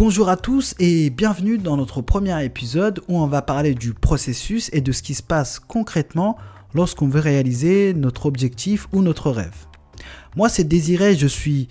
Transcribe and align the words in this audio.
Bonjour 0.00 0.30
à 0.30 0.38
tous 0.38 0.74
et 0.78 1.10
bienvenue 1.10 1.58
dans 1.58 1.76
notre 1.76 2.00
premier 2.00 2.42
épisode 2.42 3.02
où 3.06 3.18
on 3.18 3.26
va 3.26 3.42
parler 3.42 3.74
du 3.74 3.92
processus 3.92 4.70
et 4.72 4.80
de 4.80 4.92
ce 4.92 5.02
qui 5.02 5.12
se 5.12 5.22
passe 5.22 5.60
concrètement 5.60 6.38
lorsqu'on 6.72 7.06
veut 7.06 7.20
réaliser 7.20 7.92
notre 7.92 8.24
objectif 8.24 8.88
ou 8.94 9.02
notre 9.02 9.30
rêve. 9.30 9.66
Moi 10.36 10.48
c'est 10.48 10.64
Désiré, 10.64 11.16
je 11.16 11.26
suis 11.26 11.68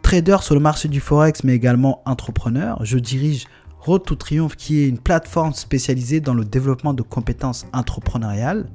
trader 0.00 0.38
sur 0.40 0.54
le 0.54 0.60
marché 0.62 0.88
du 0.88 1.00
forex 1.00 1.44
mais 1.44 1.54
également 1.54 2.00
entrepreneur. 2.06 2.82
Je 2.82 2.96
dirige 2.96 3.44
Road 3.80 4.04
to 4.06 4.14
Triumph 4.14 4.56
qui 4.56 4.80
est 4.80 4.88
une 4.88 4.98
plateforme 4.98 5.52
spécialisée 5.52 6.20
dans 6.20 6.32
le 6.32 6.46
développement 6.46 6.94
de 6.94 7.02
compétences 7.02 7.66
entrepreneuriales. 7.74 8.70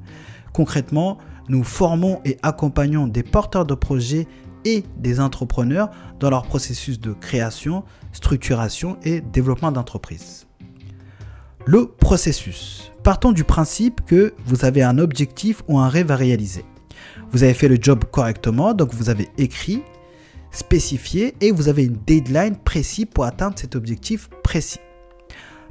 Concrètement, 0.52 1.18
nous 1.48 1.64
formons 1.64 2.20
et 2.24 2.38
accompagnons 2.44 3.08
des 3.08 3.24
porteurs 3.24 3.66
de 3.66 3.74
projets 3.74 4.28
et 4.64 4.84
des 4.96 5.20
entrepreneurs 5.20 5.90
dans 6.20 6.30
leur 6.30 6.44
processus 6.44 7.00
de 7.00 7.12
création, 7.12 7.84
structuration 8.12 8.96
et 9.02 9.20
développement 9.20 9.72
d'entreprise. 9.72 10.46
Le 11.66 11.86
processus. 11.86 12.92
Partons 13.02 13.32
du 13.32 13.44
principe 13.44 14.04
que 14.04 14.34
vous 14.46 14.64
avez 14.64 14.82
un 14.82 14.98
objectif 14.98 15.62
ou 15.68 15.78
un 15.78 15.88
rêve 15.88 16.10
à 16.10 16.16
réaliser. 16.16 16.64
Vous 17.30 17.42
avez 17.42 17.54
fait 17.54 17.68
le 17.68 17.78
job 17.80 18.04
correctement, 18.10 18.74
donc 18.74 18.92
vous 18.92 19.10
avez 19.10 19.28
écrit, 19.38 19.82
spécifié 20.50 21.34
et 21.40 21.50
vous 21.50 21.68
avez 21.68 21.84
une 21.84 21.98
deadline 22.06 22.56
précise 22.56 23.06
pour 23.12 23.24
atteindre 23.24 23.58
cet 23.58 23.74
objectif 23.74 24.28
précis. 24.42 24.80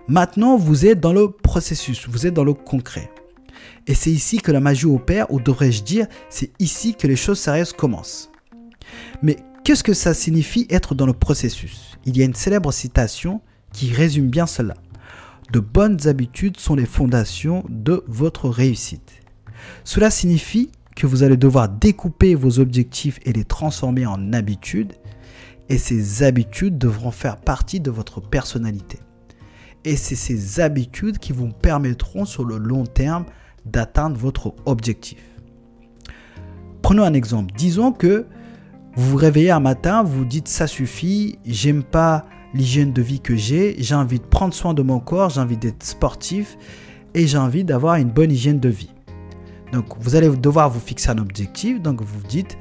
Maintenant, 0.07 0.57
vous 0.57 0.85
êtes 0.85 0.99
dans 0.99 1.13
le 1.13 1.29
processus, 1.29 2.07
vous 2.07 2.25
êtes 2.25 2.33
dans 2.33 2.43
le 2.43 2.53
concret. 2.53 3.11
Et 3.87 3.93
c'est 3.93 4.11
ici 4.11 4.39
que 4.39 4.51
la 4.51 4.59
magie 4.59 4.85
opère, 4.85 5.31
ou 5.31 5.39
devrais-je 5.39 5.83
dire, 5.83 6.07
c'est 6.29 6.51
ici 6.59 6.95
que 6.95 7.07
les 7.07 7.15
choses 7.15 7.39
sérieuses 7.39 7.73
commencent. 7.73 8.30
Mais 9.21 9.37
qu'est-ce 9.63 9.83
que 9.83 9.93
ça 9.93 10.13
signifie 10.13 10.67
être 10.69 10.95
dans 10.95 11.05
le 11.05 11.13
processus? 11.13 11.97
Il 12.05 12.17
y 12.17 12.21
a 12.21 12.25
une 12.25 12.33
célèbre 12.33 12.71
citation 12.71 13.41
qui 13.73 13.93
résume 13.93 14.29
bien 14.29 14.47
cela. 14.47 14.75
De 15.51 15.59
bonnes 15.59 16.07
habitudes 16.07 16.57
sont 16.57 16.75
les 16.75 16.85
fondations 16.85 17.63
de 17.69 18.03
votre 18.07 18.49
réussite. 18.49 19.11
Cela 19.83 20.09
signifie 20.09 20.71
que 20.95 21.07
vous 21.07 21.23
allez 21.23 21.37
devoir 21.37 21.69
découper 21.69 22.35
vos 22.35 22.59
objectifs 22.59 23.19
et 23.23 23.33
les 23.33 23.43
transformer 23.43 24.05
en 24.05 24.33
habitudes, 24.33 24.93
et 25.69 25.77
ces 25.77 26.23
habitudes 26.23 26.77
devront 26.77 27.11
faire 27.11 27.37
partie 27.37 27.79
de 27.79 27.91
votre 27.91 28.21
personnalité. 28.21 28.99
Et 29.83 29.95
c'est 29.95 30.15
ces 30.15 30.59
habitudes 30.59 31.17
qui 31.17 31.33
vous 31.33 31.49
permettront 31.49 32.25
sur 32.25 32.45
le 32.45 32.57
long 32.57 32.85
terme 32.85 33.25
d'atteindre 33.65 34.17
votre 34.17 34.53
objectif. 34.65 35.19
Prenons 36.81 37.03
un 37.03 37.13
exemple. 37.13 37.53
Disons 37.57 37.91
que 37.91 38.25
vous 38.95 39.11
vous 39.11 39.17
réveillez 39.17 39.51
un 39.51 39.59
matin, 39.59 40.03
vous 40.03 40.19
vous 40.19 40.25
dites 40.25 40.47
ça 40.47 40.67
suffit, 40.67 41.39
j'aime 41.45 41.83
pas 41.83 42.25
l'hygiène 42.53 42.91
de 42.91 43.01
vie 43.01 43.19
que 43.19 43.35
j'ai, 43.35 43.75
j'ai 43.79 43.95
envie 43.95 44.19
de 44.19 44.25
prendre 44.25 44.53
soin 44.53 44.73
de 44.73 44.81
mon 44.81 44.99
corps, 44.99 45.29
j'ai 45.29 45.41
envie 45.41 45.57
d'être 45.57 45.83
sportif 45.83 46.57
et 47.13 47.27
j'ai 47.27 47.37
envie 47.37 47.63
d'avoir 47.63 47.95
une 47.95 48.09
bonne 48.09 48.31
hygiène 48.31 48.59
de 48.59 48.69
vie. 48.69 48.91
Donc 49.71 49.85
vous 49.99 50.15
allez 50.15 50.29
devoir 50.29 50.69
vous 50.69 50.79
fixer 50.79 51.09
un 51.09 51.17
objectif, 51.17 51.81
donc 51.81 52.01
vous 52.01 52.19
vous 52.19 52.27
dites 52.27 52.57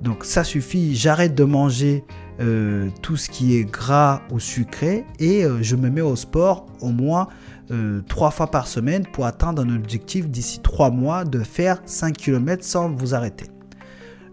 donc 0.00 0.24
ça 0.24 0.44
suffit, 0.44 0.94
j'arrête 0.94 1.34
de 1.34 1.44
manger 1.44 2.04
euh, 2.40 2.88
tout 3.02 3.16
ce 3.16 3.28
qui 3.28 3.56
est 3.56 3.64
gras 3.64 4.22
ou 4.30 4.38
sucré 4.38 5.04
et 5.18 5.44
euh, 5.44 5.58
je 5.60 5.74
me 5.74 5.90
mets 5.90 6.00
au 6.00 6.14
sport 6.14 6.66
au 6.80 6.90
moins 6.90 7.26
euh, 7.72 8.00
trois 8.08 8.30
fois 8.30 8.48
par 8.48 8.68
semaine 8.68 9.04
pour 9.12 9.26
atteindre 9.26 9.62
un 9.62 9.74
objectif 9.74 10.28
d'ici 10.28 10.60
trois 10.60 10.90
mois 10.90 11.24
de 11.24 11.40
faire 11.40 11.82
5 11.84 12.16
km 12.16 12.64
sans 12.64 12.90
vous 12.90 13.14
arrêter. 13.14 13.46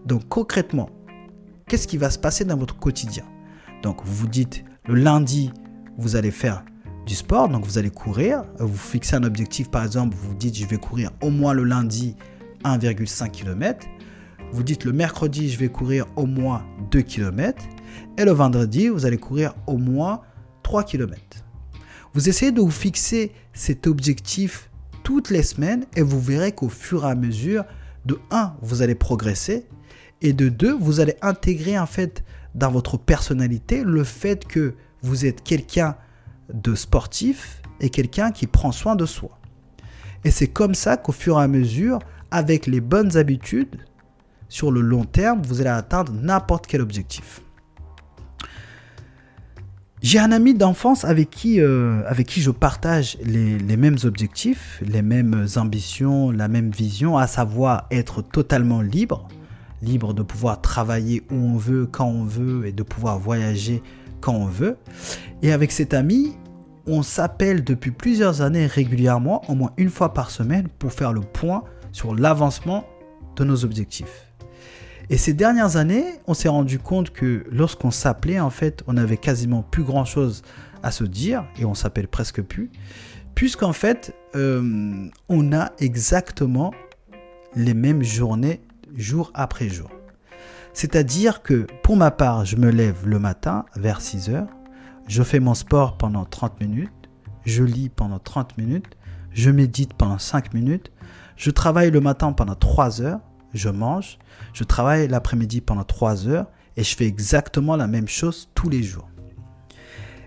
Donc 0.04 0.28
concrètement, 0.28 0.88
qu'est-ce 1.68 1.88
qui 1.88 1.96
va 1.96 2.10
se 2.10 2.18
passer 2.18 2.44
dans 2.44 2.56
votre 2.56 2.78
quotidien 2.78 3.24
Donc 3.82 4.04
vous 4.04 4.14
vous 4.14 4.28
dites 4.28 4.64
le 4.86 4.94
lundi, 4.94 5.52
vous 5.98 6.16
allez 6.16 6.30
faire 6.30 6.64
du 7.06 7.14
sport, 7.14 7.48
donc 7.48 7.64
vous 7.64 7.78
allez 7.78 7.90
courir, 7.90 8.44
vous 8.58 8.76
fixez 8.76 9.16
un 9.16 9.24
objectif 9.24 9.70
par 9.70 9.84
exemple, 9.84 10.16
vous 10.16 10.28
vous 10.28 10.34
dites 10.34 10.56
je 10.56 10.66
vais 10.66 10.76
courir 10.76 11.10
au 11.20 11.30
moins 11.30 11.54
le 11.54 11.64
lundi 11.64 12.16
1,5 12.64 13.30
km. 13.30 13.86
Vous 14.52 14.62
dites 14.62 14.84
le 14.84 14.92
mercredi, 14.92 15.50
je 15.50 15.58
vais 15.58 15.68
courir 15.68 16.06
au 16.14 16.26
moins 16.26 16.64
2 16.92 17.02
km. 17.02 17.64
Et 18.16 18.24
le 18.24 18.30
vendredi, 18.30 18.88
vous 18.88 19.04
allez 19.04 19.18
courir 19.18 19.54
au 19.66 19.76
moins 19.76 20.20
3 20.62 20.84
km. 20.84 21.20
Vous 22.14 22.28
essayez 22.28 22.52
de 22.52 22.60
vous 22.60 22.70
fixer 22.70 23.32
cet 23.52 23.88
objectif 23.88 24.70
toutes 25.02 25.30
les 25.30 25.42
semaines 25.42 25.84
et 25.96 26.02
vous 26.02 26.20
verrez 26.20 26.52
qu'au 26.52 26.68
fur 26.68 27.04
et 27.04 27.10
à 27.10 27.14
mesure, 27.16 27.64
de 28.04 28.18
1, 28.30 28.54
vous 28.62 28.82
allez 28.82 28.94
progresser 28.94 29.66
et 30.22 30.32
de 30.32 30.48
2, 30.48 30.74
vous 30.74 31.00
allez 31.00 31.16
intégrer 31.22 31.78
en 31.78 31.86
fait 31.86 32.24
dans 32.54 32.70
votre 32.70 32.96
personnalité 32.96 33.82
le 33.84 34.04
fait 34.04 34.46
que 34.46 34.74
vous 35.02 35.26
êtes 35.26 35.42
quelqu'un 35.42 35.96
de 36.52 36.74
sportif 36.74 37.60
et 37.80 37.90
quelqu'un 37.90 38.30
qui 38.30 38.46
prend 38.46 38.72
soin 38.72 38.96
de 38.96 39.06
soi. 39.06 39.38
Et 40.24 40.30
c'est 40.30 40.48
comme 40.48 40.74
ça 40.74 40.96
qu'au 40.96 41.12
fur 41.12 41.38
et 41.38 41.42
à 41.42 41.48
mesure, 41.48 41.98
avec 42.30 42.66
les 42.66 42.80
bonnes 42.80 43.16
habitudes, 43.16 43.76
sur 44.48 44.70
le 44.70 44.80
long 44.80 45.04
terme, 45.04 45.42
vous 45.42 45.60
allez 45.60 45.70
atteindre 45.70 46.12
n'importe 46.12 46.66
quel 46.66 46.80
objectif. 46.80 47.42
J'ai 50.02 50.18
un 50.18 50.30
ami 50.30 50.54
d'enfance 50.54 51.04
avec 51.04 51.30
qui, 51.30 51.60
euh, 51.60 52.02
je 52.28 52.50
partage 52.50 53.18
les, 53.24 53.76
mêmes 53.76 53.96
objectifs, 54.04 54.80
les 54.86 55.02
mêmes 55.02 55.46
ambitions, 55.56 56.30
la 56.30 56.48
même 56.48 56.70
vision, 56.70 57.16
à 57.16 57.26
savoir 57.26 57.86
être 57.90 58.22
totalement 58.22 58.82
libre, 58.82 59.26
libre 59.82 60.14
de 60.14 60.22
pouvoir 60.22 60.60
travailler 60.60 61.22
où 61.30 61.34
on 61.34 61.56
veut, 61.56 61.86
quand 61.86 62.06
on 62.06 62.24
veut, 62.24 62.66
et 62.66 62.72
de 62.72 62.82
pouvoir 62.82 63.18
voyager 63.18 63.82
quand 64.20 64.34
on 64.34 64.46
veut. 64.46 64.76
Et 65.42 65.52
avec 65.52 65.72
cet 65.72 65.94
ami, 65.94 66.36
on 66.86 67.02
s'appelle 67.02 67.64
depuis 67.64 67.90
plusieurs 67.90 68.42
années 68.42 68.66
régulièrement, 68.66 69.42
au 69.50 69.54
moins 69.54 69.72
une 69.76 69.90
fois 69.90 70.14
par 70.14 70.30
semaine, 70.30 70.68
pour 70.78 70.92
faire 70.92 71.12
le 71.12 71.20
point 71.20 71.64
sur 71.92 72.14
l'avancement 72.14 72.84
de 73.36 73.44
nos 73.44 73.64
objectifs. 73.64 74.26
Et 75.08 75.18
ces 75.18 75.34
dernières 75.34 75.76
années, 75.76 76.04
on 76.26 76.34
s'est 76.34 76.48
rendu 76.48 76.78
compte 76.78 77.10
que 77.10 77.44
lorsqu'on 77.50 77.90
s'appelait, 77.90 78.40
en 78.40 78.50
fait, 78.50 78.82
on 78.86 78.96
avait 78.96 79.16
quasiment 79.16 79.62
plus 79.62 79.84
grand 79.84 80.04
chose 80.04 80.42
à 80.82 80.90
se 80.90 81.04
dire 81.04 81.44
et 81.58 81.64
on 81.64 81.74
s'appelle 81.74 82.08
presque 82.08 82.42
plus, 82.42 82.70
puisqu'en 83.34 83.72
fait, 83.72 84.14
euh, 84.34 85.08
on 85.28 85.52
a 85.52 85.70
exactement 85.78 86.72
les 87.54 87.74
mêmes 87.74 88.02
journées 88.02 88.60
jour 88.96 89.30
après 89.34 89.68
jour. 89.68 89.90
C'est-à-dire 90.72 91.42
que 91.42 91.66
pour 91.82 91.96
ma 91.96 92.10
part, 92.10 92.44
je 92.44 92.56
me 92.56 92.70
lève 92.70 93.06
le 93.06 93.18
matin 93.18 93.64
vers 93.76 94.00
6 94.00 94.30
heures, 94.30 94.48
je 95.08 95.22
fais 95.22 95.40
mon 95.40 95.54
sport 95.54 95.96
pendant 95.96 96.24
30 96.24 96.60
minutes, 96.60 96.90
je 97.44 97.62
lis 97.62 97.88
pendant 97.88 98.18
30 98.18 98.58
minutes, 98.58 98.96
je 99.30 99.50
médite 99.50 99.94
pendant 99.94 100.18
5 100.18 100.52
minutes, 100.52 100.92
je 101.36 101.50
travaille 101.50 101.90
le 101.90 102.00
matin 102.00 102.32
pendant 102.32 102.54
3 102.54 103.00
heures, 103.02 103.20
je 103.54 103.68
mange, 103.68 104.18
je 104.52 104.64
travaille 104.64 105.08
l'après-midi 105.08 105.60
pendant 105.60 105.84
3 105.84 106.28
heures 106.28 106.46
et 106.76 106.82
je 106.82 106.94
fais 106.94 107.06
exactement 107.06 107.76
la 107.76 107.86
même 107.86 108.08
chose 108.08 108.50
tous 108.54 108.68
les 108.68 108.82
jours. 108.82 109.08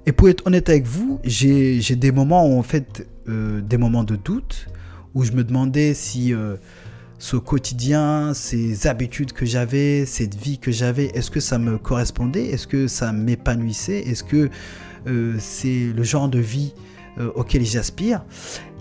Et 0.05 0.11
pour 0.11 0.29
être 0.29 0.47
honnête 0.47 0.69
avec 0.69 0.85
vous, 0.85 1.19
j'ai 1.23 1.95
des 1.95 2.11
moments 2.11 2.47
où 2.47 2.57
en 2.57 2.63
fait, 2.63 3.07
euh, 3.27 3.61
des 3.61 3.77
moments 3.77 4.03
de 4.03 4.15
doute, 4.15 4.67
où 5.13 5.23
je 5.23 5.33
me 5.33 5.43
demandais 5.43 5.93
si 5.93 6.33
euh, 6.33 6.55
ce 7.19 7.37
quotidien, 7.37 8.33
ces 8.33 8.87
habitudes 8.87 9.33
que 9.33 9.45
j'avais, 9.45 10.05
cette 10.05 10.35
vie 10.35 10.57
que 10.57 10.71
j'avais, 10.71 11.05
est-ce 11.07 11.29
que 11.29 11.39
ça 11.39 11.59
me 11.59 11.77
correspondait? 11.77 12.47
Est-ce 12.47 12.65
que 12.65 12.87
ça 12.87 13.11
m'épanouissait? 13.11 13.99
Est-ce 13.99 14.23
que 14.23 14.49
euh, 15.07 15.35
c'est 15.37 15.93
le 15.95 16.03
genre 16.03 16.29
de 16.29 16.39
vie 16.39 16.73
auquel 17.35 17.65
j'aspire? 17.65 18.23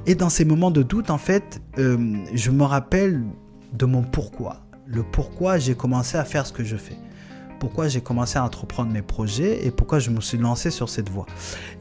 Et 0.06 0.14
dans 0.14 0.30
ces 0.30 0.44
moments 0.44 0.70
de 0.70 0.82
doute, 0.82 1.10
en 1.10 1.18
fait, 1.18 1.60
je 1.76 2.50
me 2.50 2.62
rappelle 2.62 3.24
de 3.72 3.84
mon 3.84 4.02
pourquoi. 4.02 4.62
Le 4.86 5.02
pourquoi 5.02 5.58
j'ai 5.58 5.74
commencé 5.74 6.16
à 6.16 6.24
faire 6.24 6.46
ce 6.46 6.52
que 6.52 6.64
je 6.64 6.76
fais. 6.76 6.96
Pourquoi 7.58 7.88
j'ai 7.88 8.00
commencé 8.00 8.38
à 8.38 8.44
entreprendre 8.44 8.92
mes 8.92 9.02
projets 9.02 9.66
et 9.66 9.70
pourquoi 9.70 9.98
je 9.98 10.10
me 10.10 10.20
suis 10.20 10.38
lancé 10.38 10.70
sur 10.70 10.88
cette 10.88 11.08
voie. 11.08 11.26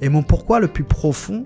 Et 0.01 0.10
mon 0.10 0.24
pourquoi 0.24 0.60
le 0.60 0.68
plus 0.68 0.83
profond, 0.83 1.44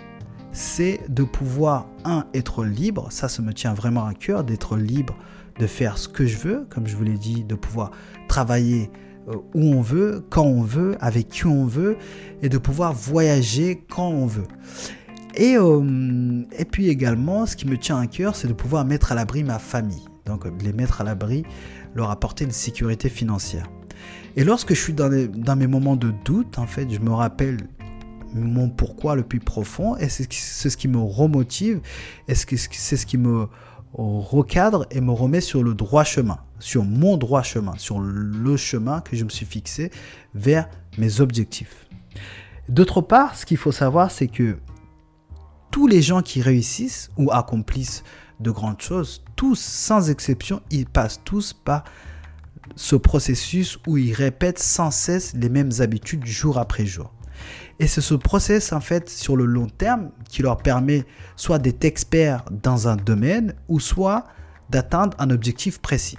c'est 0.51 1.01
de 1.09 1.23
pouvoir, 1.23 1.87
un, 2.03 2.25
être 2.33 2.63
libre, 2.63 3.07
ça, 3.11 3.27
ça 3.29 3.41
me 3.41 3.53
tient 3.53 3.73
vraiment 3.73 4.05
à 4.05 4.13
cœur, 4.13 4.43
d'être 4.43 4.77
libre 4.77 5.15
de 5.59 5.67
faire 5.67 5.97
ce 5.97 6.07
que 6.07 6.25
je 6.25 6.37
veux, 6.37 6.65
comme 6.69 6.87
je 6.87 6.95
vous 6.95 7.03
l'ai 7.03 7.17
dit, 7.17 7.43
de 7.43 7.55
pouvoir 7.55 7.91
travailler 8.27 8.89
euh, 9.27 9.35
où 9.53 9.61
on 9.61 9.81
veut, 9.81 10.25
quand 10.29 10.45
on 10.45 10.63
veut, 10.63 10.95
avec 10.99 11.27
qui 11.27 11.45
on 11.45 11.65
veut, 11.65 11.97
et 12.41 12.49
de 12.49 12.57
pouvoir 12.57 12.93
voyager 12.93 13.83
quand 13.89 14.09
on 14.09 14.25
veut. 14.25 14.47
Et, 15.35 15.55
euh, 15.57 16.43
et 16.57 16.65
puis 16.65 16.87
également, 16.87 17.45
ce 17.45 17.55
qui 17.55 17.67
me 17.67 17.77
tient 17.77 17.99
à 17.99 18.07
cœur, 18.07 18.35
c'est 18.35 18.47
de 18.47 18.53
pouvoir 18.53 18.85
mettre 18.85 19.11
à 19.11 19.15
l'abri 19.15 19.43
ma 19.43 19.59
famille 19.59 20.05
donc 20.25 20.45
les 20.61 20.73
mettre 20.73 21.01
à 21.01 21.03
l'abri, 21.03 21.43
leur 21.95 22.09
apporter 22.09 22.45
une 22.45 22.51
sécurité 22.51 23.09
financière. 23.09 23.67
Et 24.35 24.43
lorsque 24.43 24.73
je 24.73 24.79
suis 24.79 24.93
dans, 24.93 25.09
dans 25.35 25.55
mes 25.55 25.67
moments 25.67 25.95
de 25.95 26.13
doute, 26.23 26.57
en 26.57 26.67
fait, 26.67 26.89
je 26.89 26.99
me 26.99 27.11
rappelle 27.11 27.57
mon 28.33 28.69
pourquoi 28.69 29.15
le 29.15 29.23
plus 29.23 29.39
profond, 29.39 29.95
et 29.97 30.09
c'est 30.09 30.69
ce 30.69 30.77
qui 30.77 30.87
me 30.87 30.99
remotive, 30.99 31.81
c'est 32.27 32.97
ce 32.97 33.05
qui 33.05 33.17
me 33.17 33.47
recadre 33.93 34.85
et 34.91 35.01
me 35.01 35.11
remet 35.11 35.41
sur 35.41 35.63
le 35.63 35.73
droit 35.73 36.03
chemin, 36.03 36.39
sur 36.59 36.83
mon 36.83 37.17
droit 37.17 37.43
chemin, 37.43 37.73
sur 37.77 37.99
le 37.99 38.57
chemin 38.57 39.01
que 39.01 39.15
je 39.15 39.23
me 39.23 39.29
suis 39.29 39.45
fixé 39.45 39.91
vers 40.33 40.69
mes 40.97 41.19
objectifs. 41.19 41.87
D'autre 42.69 43.01
part, 43.01 43.35
ce 43.35 43.45
qu'il 43.45 43.57
faut 43.57 43.71
savoir, 43.71 44.11
c'est 44.11 44.27
que 44.27 44.57
tous 45.71 45.87
les 45.87 46.01
gens 46.01 46.21
qui 46.21 46.41
réussissent 46.41 47.09
ou 47.17 47.31
accomplissent 47.31 48.03
de 48.39 48.51
grandes 48.51 48.81
choses, 48.81 49.23
tous 49.35 49.59
sans 49.59 50.09
exception, 50.09 50.61
ils 50.71 50.85
passent 50.85 51.21
tous 51.23 51.53
par 51.53 51.83
ce 52.75 52.95
processus 52.95 53.77
où 53.87 53.97
ils 53.97 54.13
répètent 54.13 54.59
sans 54.59 54.91
cesse 54.91 55.33
les 55.33 55.49
mêmes 55.49 55.71
habitudes 55.79 56.25
jour 56.25 56.57
après 56.57 56.85
jour. 56.85 57.13
Et 57.79 57.87
c'est 57.87 58.01
ce 58.01 58.13
process, 58.13 58.73
en 58.73 58.81
fait, 58.81 59.09
sur 59.09 59.35
le 59.35 59.45
long 59.45 59.67
terme, 59.67 60.11
qui 60.29 60.41
leur 60.41 60.57
permet 60.57 61.05
soit 61.35 61.59
d'être 61.59 61.83
experts 61.83 62.45
dans 62.51 62.87
un 62.87 62.95
domaine 62.95 63.53
ou 63.67 63.79
soit 63.79 64.25
d'atteindre 64.69 65.15
un 65.19 65.29
objectif 65.29 65.79
précis. 65.79 66.17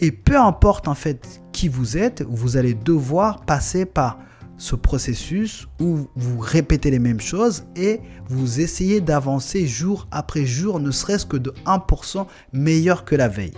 Et 0.00 0.12
peu 0.12 0.38
importe, 0.38 0.88
en 0.88 0.94
fait, 0.94 1.42
qui 1.52 1.68
vous 1.68 1.98
êtes, 1.98 2.22
vous 2.22 2.56
allez 2.56 2.74
devoir 2.74 3.44
passer 3.44 3.84
par 3.84 4.18
ce 4.56 4.74
processus 4.74 5.66
où 5.80 6.06
vous 6.16 6.38
répétez 6.38 6.90
les 6.90 6.98
mêmes 6.98 7.20
choses 7.20 7.64
et 7.76 8.00
vous 8.28 8.60
essayez 8.60 9.00
d'avancer 9.00 9.66
jour 9.66 10.06
après 10.10 10.44
jour, 10.44 10.80
ne 10.80 10.90
serait-ce 10.90 11.24
que 11.24 11.38
de 11.38 11.52
1% 11.64 12.26
meilleur 12.52 13.04
que 13.04 13.16
la 13.16 13.28
veille. 13.28 13.54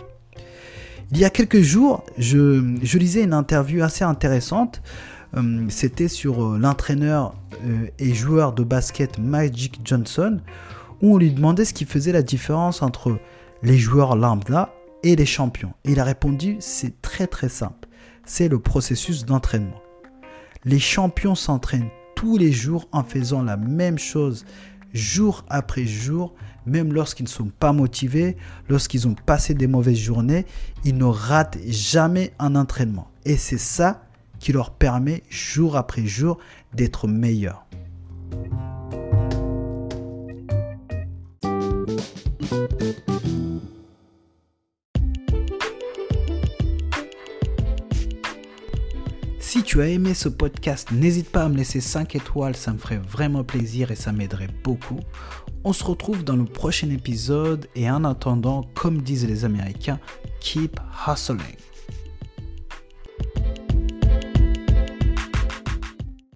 Il 1.11 1.19
y 1.19 1.25
a 1.25 1.31
quelques 1.31 1.61
jours, 1.61 2.05
je, 2.19 2.77
je 2.83 2.99
lisais 2.99 3.25
une 3.25 3.35
interview 3.35 3.83
assez 3.83 4.05
intéressante. 4.05 4.81
Euh, 5.35 5.67
c'était 5.69 6.09
sur 6.09 6.45
euh, 6.45 6.59
l'entraîneur 6.59 7.35
euh, 7.65 7.87
et 7.99 8.13
joueur 8.13 8.53
de 8.53 8.63
basket 8.63 9.19
Magic 9.19 9.81
Johnson, 9.85 10.41
où 11.01 11.15
on 11.15 11.19
lui 11.19 11.33
demandait 11.33 11.65
ce 11.65 11.75
qui 11.75 11.85
faisait 11.85 12.13
la 12.13 12.23
différence 12.23 12.83
entre 12.83 13.19
les 13.63 13.79
joueurs 13.79 14.17
lambda 14.17 14.75
et 15.03 15.17
les 15.17 15.27
champions. 15.27 15.73
Et 15.85 15.93
il 15.93 16.01
a 16.01 16.05
répondu, 16.05 16.57
c'est 16.61 17.01
très 17.03 17.27
très 17.27 17.49
simple. 17.49 17.89
C'est 18.25 18.49
le 18.49 18.59
processus 18.59 19.25
d'entraînement. 19.25 19.81
Les 20.65 20.79
champions 20.79 21.35
s'entraînent 21.35 21.91
tous 22.15 22.37
les 22.37 22.53
jours 22.53 22.87
en 22.93 23.03
faisant 23.03 23.43
la 23.43 23.57
même 23.57 23.99
chose 23.99 24.45
jour 24.93 25.45
après 25.49 25.87
jour, 25.87 26.35
même 26.67 26.93
lorsqu'ils 26.93 27.25
ne 27.25 27.29
sont 27.29 27.51
pas 27.59 27.73
motivés, 27.73 28.37
lorsqu'ils 28.69 29.09
ont 29.09 29.15
passé 29.15 29.55
des 29.55 29.67
mauvaises 29.67 29.99
journées, 29.99 30.47
ils 30.85 30.97
ne 30.97 31.05
ratent 31.05 31.59
jamais 31.67 32.33
un 32.39 32.55
entraînement. 32.55 33.09
Et 33.25 33.37
c'est 33.37 33.59
ça 33.59 34.03
qui 34.43 34.53
leur 34.53 34.73
permet 34.73 35.23
jour 35.31 35.77
après 35.77 36.05
jour 36.05 36.39
d'être 36.75 37.07
meilleurs. 37.07 37.65
Si 49.39 49.63
tu 49.63 49.81
as 49.81 49.87
aimé 49.87 50.13
ce 50.13 50.29
podcast, 50.29 50.91
n'hésite 50.91 51.31
pas 51.31 51.45
à 51.45 51.49
me 51.49 51.57
laisser 51.57 51.81
5 51.81 52.17
étoiles, 52.17 52.57
ça 52.57 52.73
me 52.73 52.79
ferait 52.79 52.97
vraiment 52.97 53.45
plaisir 53.45 53.93
et 53.93 53.97
ça 53.97 54.11
m'aiderait 54.11 54.51
beaucoup. 54.65 54.99
On 55.63 55.73
se 55.73 55.85
retrouve 55.85 56.25
dans 56.25 56.35
le 56.35 56.47
prochain 56.47 56.91
épisode 56.91 57.69
et 57.77 57.89
en 57.89 58.03
attendant, 58.03 58.65
comme 58.75 59.03
disent 59.03 59.29
les 59.29 59.45
Américains, 59.45 60.01
keep 60.41 60.81
hustling. 61.07 61.57